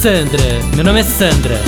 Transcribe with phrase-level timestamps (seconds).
[0.00, 0.42] Sandra,
[0.74, 1.58] meu nome é Sandra.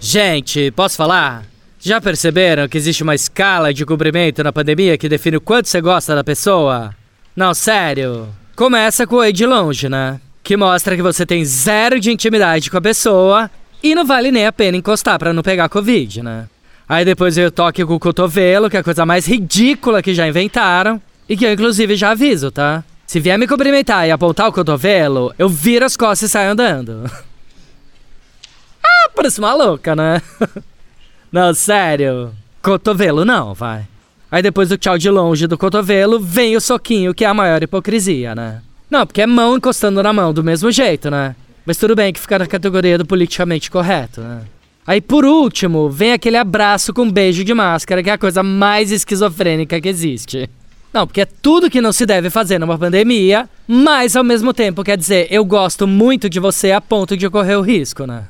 [0.00, 1.44] Gente, posso falar?
[1.78, 5.80] Já perceberam que existe uma escala de cobrimento na pandemia que define o quanto você
[5.80, 6.92] gosta da pessoa?
[7.34, 8.28] Não, sério.
[8.56, 10.20] Começa com o aí de longe, né?
[10.42, 13.48] Que mostra que você tem zero de intimidade com a pessoa
[13.80, 16.48] e não vale nem a pena encostar para não pegar Covid, né?
[16.88, 20.12] Aí depois veio o toque com o cotovelo, que é a coisa mais ridícula que
[20.12, 21.00] já inventaram.
[21.28, 22.82] E que eu, inclusive, já aviso, tá?
[23.08, 27.04] Se vier me cumprimentar e apontar o cotovelo, eu viro as costas e saio andando.
[28.84, 30.20] ah, parece uma louca, né?
[31.32, 32.32] não, sério.
[32.60, 33.88] Cotovelo não, vai.
[34.30, 37.62] Aí depois do tchau de longe do cotovelo, vem o soquinho, que é a maior
[37.62, 38.60] hipocrisia, né?
[38.90, 41.34] Não, porque é mão encostando na mão do mesmo jeito, né?
[41.64, 44.42] Mas tudo bem que fica na categoria do politicamente correto, né?
[44.86, 48.92] Aí por último, vem aquele abraço com beijo de máscara, que é a coisa mais
[48.92, 50.50] esquizofrênica que existe.
[50.98, 54.82] Não, porque é tudo que não se deve fazer numa pandemia, mas ao mesmo tempo
[54.82, 58.24] quer dizer, eu gosto muito de você a ponto de correr o risco, né?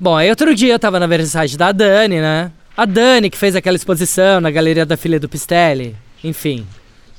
[0.00, 2.50] Bom, aí outro dia eu tava na vernissage da Dani, né?
[2.76, 5.94] A Dani que fez aquela exposição na galeria da filha do Pistelli.
[6.24, 6.66] Enfim,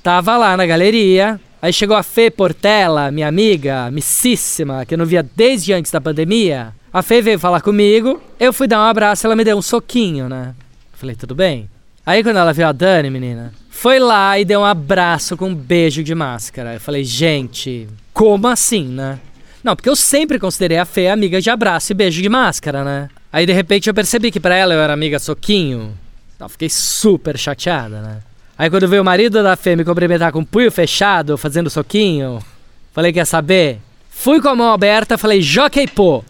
[0.03, 5.05] tava lá na galeria, Aí chegou a Fê Portela, minha amiga, amicíssima, que eu não
[5.05, 6.73] via desde antes da pandemia.
[6.91, 10.27] A Fê veio falar comigo, eu fui dar um abraço, ela me deu um soquinho,
[10.27, 10.53] né?
[10.91, 11.69] Falei, tudo bem?
[12.05, 15.55] Aí quando ela viu a Dani, menina, foi lá e deu um abraço com um
[15.55, 16.75] beijo de máscara.
[16.75, 19.19] Eu falei, gente, como assim, né?
[19.61, 23.09] Não, porque eu sempre considerei a Fê amiga de abraço e beijo de máscara, né?
[23.31, 25.97] Aí de repente eu percebi que para ela eu era amiga soquinho.
[26.35, 28.19] Então fiquei super chateada, né?
[28.57, 32.39] Aí quando veio o marido da Fê me cumprimentar com o punho fechado, fazendo soquinho,
[32.93, 33.80] falei, quer saber?
[34.09, 36.23] Fui com a mão aberta, falei, jockey pô,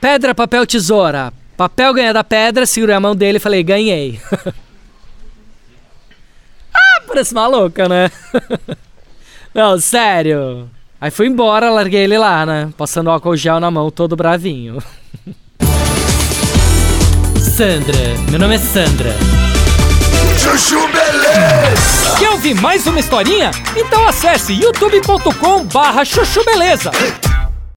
[0.00, 1.32] pedra, papel, tesoura.
[1.56, 4.18] Papel ganha da pedra, segurei a mão dele e falei, ganhei.
[7.06, 8.10] parece maluca, né?
[9.54, 10.68] Não, sério.
[11.00, 12.68] Aí fui embora, larguei ele lá, né?
[12.76, 14.82] Passando álcool gel na mão, todo bravinho.
[17.56, 17.96] Sandra,
[18.30, 19.14] meu nome é Sandra.
[20.38, 22.16] Chuchu Beleza!
[22.18, 23.50] Quer ouvir mais uma historinha?
[23.74, 26.90] Então acesse youtube.com barra chuchu beleza.